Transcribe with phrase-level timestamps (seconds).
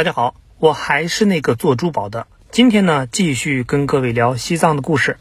[0.00, 2.26] 大家好，我还是那个做珠宝的。
[2.50, 5.18] 今天呢，继续跟各位聊西藏的故事。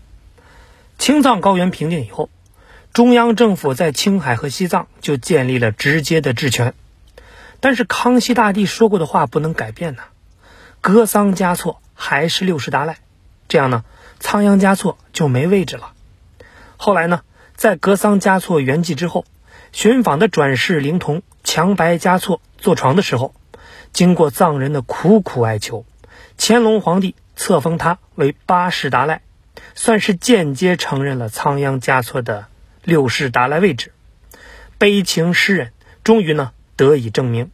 [0.98, 2.30] 青藏高原平定以后，
[2.94, 6.74] 中央政府在青海和西藏就建立了直接的治权。
[7.60, 10.04] 但是康熙大帝说过的话不能改变呐，
[10.80, 13.00] 格桑嘉措还是六世达赖，
[13.50, 13.84] 这样呢，
[14.22, 15.92] 仓央嘉措就没位置了。
[16.78, 17.24] 后来呢，
[17.58, 19.26] 在格桑嘉措圆寂之后，
[19.74, 23.34] 寻访的转世灵童强白嘉措坐床的时候。
[23.94, 25.86] 经过藏人的苦苦哀求，
[26.38, 29.22] 乾隆皇帝册封他为八世达赖，
[29.76, 32.48] 算是间接承认了仓央嘉措的
[32.84, 33.92] 六世达赖位置。
[34.78, 37.52] 悲情诗人终于呢得以证明。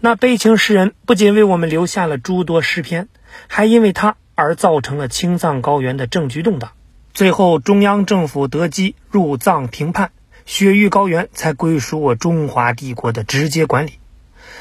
[0.00, 3.08] 那悲情诗人不仅为我们留下了诸多诗篇，
[3.48, 6.72] 还因为他而造成了青藏高原的政局动荡。
[7.12, 10.12] 最后，中央政府得机入藏平叛，
[10.46, 13.97] 雪域高原才归属我中华帝国的直接管理。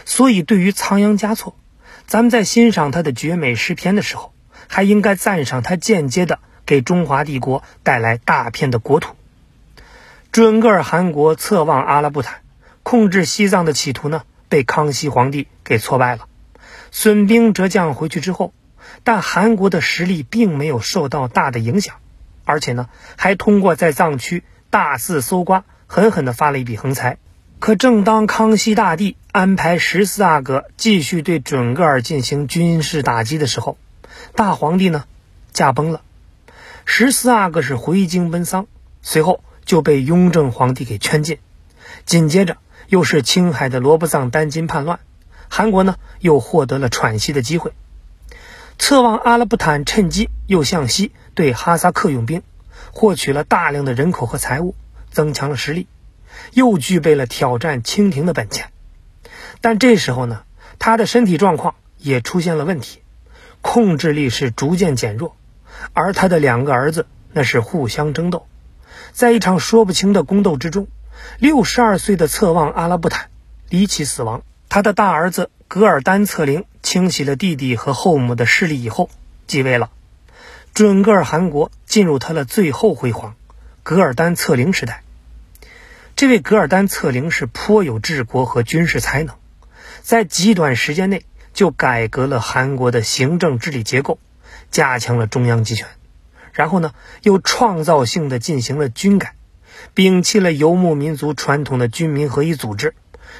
[0.09, 1.57] 所以，对于仓央嘉措，
[2.05, 4.31] 咱们在欣赏他的绝美诗篇的时候，
[4.69, 9.15] 还应该赞赏他间接的给中华帝国带来大片的国土。
[10.31, 12.39] 准噶尔汗国侧望阿拉布坦，
[12.83, 16.29] 控制西藏的企图呢，被康熙皇帝给挫败了，
[16.89, 18.53] 损兵折将回去之后，
[19.03, 21.95] 但韩国的实力并没有受到大的影响，
[22.45, 27.17] 而且呢，还通过在藏区大肆搜刮，狠狠地发了一笔横财。
[27.59, 33.77] 可正当康熙大帝安排十四阿哥继续对准噶尔进行军事打击的时候，
[34.35, 35.05] 大皇帝呢
[35.53, 36.01] 驾崩了。
[36.85, 38.67] 十四阿哥是回京奔丧，
[39.01, 41.39] 随后就被雍正皇帝给圈禁。
[42.05, 44.99] 紧接着又是青海的罗布藏丹津叛乱，
[45.49, 47.73] 韩国呢又获得了喘息的机会。
[48.77, 52.43] 侧望阿拉布坦趁机又向西对哈萨克用兵，
[52.93, 54.75] 获取了大量的人口和财物，
[55.09, 55.87] 增强了实力。
[56.53, 58.71] 又具备了挑战清廷的本钱，
[59.61, 60.43] 但这时候呢，
[60.79, 62.99] 他的身体状况也出现了问题，
[63.61, 65.35] 控制力是逐渐减弱，
[65.93, 68.47] 而他的两个儿子那是互相争斗，
[69.11, 70.87] 在一场说不清的宫斗之中，
[71.39, 73.29] 六十二岁的侧望阿拉布坦
[73.69, 79.09] 离奇死亡，他的大儿子噶尔丹策灵清洗了弟弟和后母的势力以后
[79.47, 79.89] 继位了，
[80.73, 83.35] 准噶尔汗国进入他的最后辉煌——
[83.83, 85.03] 噶尔丹策灵时代。
[86.17, 89.35] 这位噶尔丹策灵是颇有治国和军事才能，
[90.01, 91.23] 在极短时间内
[91.53, 94.17] 就改革了韩国的行政治理结构，
[94.71, 95.85] 加强了中央集权，
[96.53, 99.35] 然后呢又创造性的进行了军改，
[99.93, 102.95] 摒弃了游牧民族传统的军民合一组织，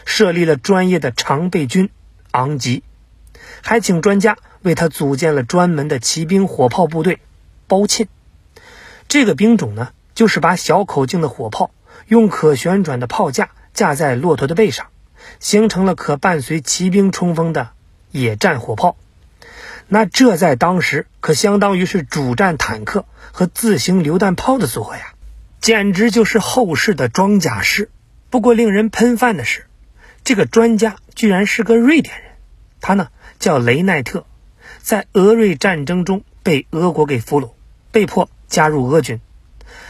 [0.06, 1.90] 设立了专业的常备军
[2.30, 2.84] 昂吉，
[3.64, 7.22] 还请专家为他组建了专门的骑兵火炮部队
[7.66, 8.08] 包沁。
[9.08, 11.72] 这个兵种呢，就是把小口径的火炮。
[12.08, 14.88] 用可旋转的炮架架在骆驼的背上，
[15.40, 17.70] 形成了可伴随骑兵冲锋的
[18.12, 18.96] 野战火炮。
[19.88, 25.14] 那这在当时可相当于是主战坦克和自行榴弹炮的组合呀，
[25.62, 27.90] 简直就是后世的装甲师。
[28.30, 29.66] 不过令人喷饭的是，
[30.24, 32.32] 这个专家居然是个瑞典人，
[32.82, 33.10] 他呢
[33.40, 34.26] 叫雷奈特，
[34.82, 37.52] 在俄瑞战争中被俄国给俘虏，
[37.92, 39.22] 被迫加入俄军。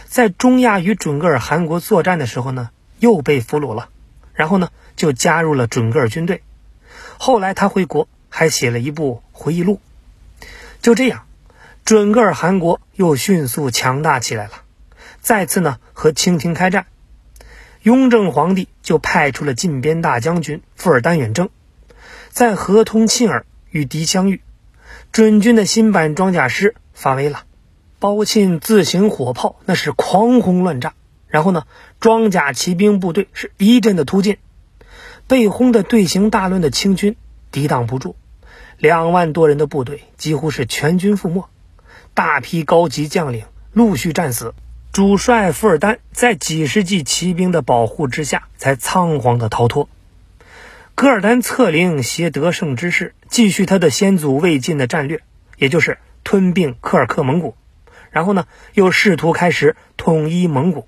[0.07, 2.69] 在中亚与准噶尔汗国作战的时候呢，
[2.99, 3.89] 又被俘虏了，
[4.33, 6.41] 然后呢就加入了准噶尔军队。
[7.17, 9.81] 后来他回国，还写了一部回忆录。
[10.81, 11.25] 就这样，
[11.83, 14.51] 准噶尔汗国又迅速强大起来了，
[15.19, 16.85] 再次呢和清廷开战。
[17.83, 21.49] 雍正皇帝就派出了禁边大将军富尔丹远征，
[22.29, 24.41] 在河通沁尔与敌相遇，
[25.11, 27.43] 准军的新版装甲师发威了。
[27.99, 30.93] 包沁自行火炮那是狂轰乱炸，
[31.27, 31.63] 然后呢，
[31.99, 34.37] 装甲骑兵部队是一阵的突进，
[35.27, 37.15] 被轰的队形大乱的清军
[37.51, 38.15] 抵挡不住，
[38.77, 41.49] 两万多人的部队几乎是全军覆没，
[42.13, 44.53] 大批高级将领陆续战死，
[44.91, 49.89] 主帅富尔丹在几十骑骑兵的保护之下才仓皇的逃脱。
[50.93, 55.21] 噶尔丹策灵携得胜之势，继续他的先祖魏晋的战略，
[55.57, 57.55] 也就是吞并柯尔克蒙古。
[58.11, 60.87] 然后呢，又试图开始统一蒙古。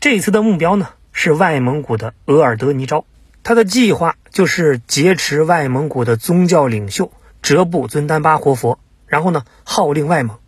[0.00, 3.04] 这次的目标呢是外蒙古的额尔德尼昭，
[3.42, 7.12] 他的计划就是劫持外蒙古的宗教领袖
[7.42, 10.38] 哲布尊丹巴活佛，然后呢号令外蒙。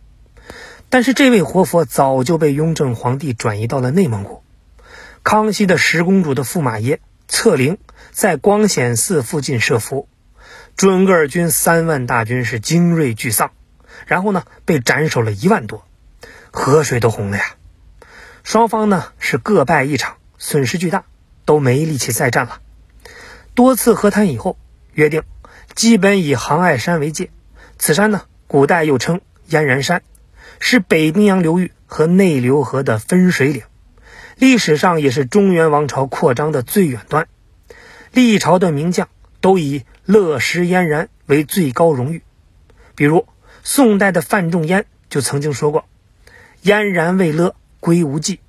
[0.89, 4.43] 但是这位活佛早就被雍正皇帝转移到了内蒙古。
[5.23, 7.79] 康熙的十公主的驸马爷策凌
[8.11, 10.09] 在光显寺附近设伏，
[10.77, 13.53] 准噶尔军三万大军是精锐俱丧。
[14.07, 15.87] 然后呢，被斩首了一万多，
[16.51, 17.45] 河水都红了呀。
[18.43, 21.05] 双方呢是各败一场，损失巨大，
[21.45, 22.61] 都没力气再战了。
[23.55, 24.57] 多次和谈以后，
[24.95, 25.23] 约定
[25.75, 27.31] 基本以杭爱山为界。
[27.79, 30.03] 此山呢，古代又称燕然山，
[30.59, 33.63] 是北冰洋流域和内流河的分水岭，
[34.37, 37.29] 历史上也是中原王朝扩张的最远端。
[38.13, 39.09] 历朝的名将
[39.41, 42.23] 都以乐石燕然为最高荣誉，
[42.95, 43.27] 比如
[43.63, 45.85] 宋代的范仲淹就曾经说过
[46.63, 48.41] ：“燕然未勒，归无计。”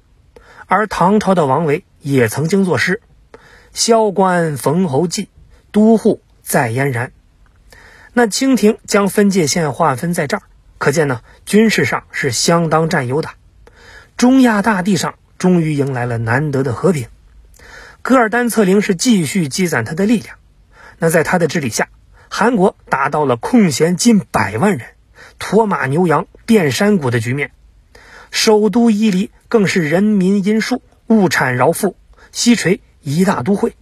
[0.68, 3.02] 而唐朝的王维也曾经作诗
[3.74, 5.30] ：“萧关逢侯骑，
[5.72, 7.12] 都护在燕然。”
[8.14, 10.44] 那清廷将分界线划分在这儿，
[10.78, 13.30] 可见呢，军事上是相当占优的。
[14.18, 17.08] 中亚大地上终于迎来了难得的和平。
[18.02, 20.38] 噶尔丹策凌是继续积攒他的力量。
[20.98, 21.88] 那在他的治理下，
[22.30, 24.88] 韩国达到了空闲近百万人、
[25.42, 27.52] 驼马牛羊遍山谷的局面。
[28.30, 31.98] 首都伊犁更是人民殷树、物产饶富，
[32.32, 33.74] 西垂一大都会，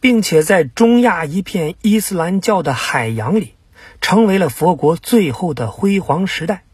[0.00, 3.54] 并且在中亚一片伊斯兰教的海洋里。
[4.00, 6.64] 成为了佛国最后的辉煌时代，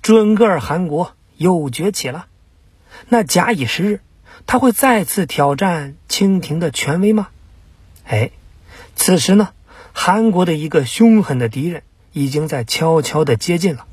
[0.00, 2.26] 准噶尔汗国又崛起了。
[3.08, 4.00] 那假以时日，
[4.46, 7.28] 他会再次挑战清廷的权威吗？
[8.04, 8.30] 哎，
[8.96, 9.50] 此时呢，
[9.92, 11.82] 韩国的一个凶狠的敌人
[12.16, 13.84] 已经在悄悄的接近了，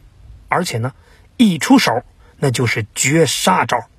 [0.47, 0.93] 而且呢，
[1.35, 2.03] 一出手
[2.37, 3.89] 那就是绝杀招。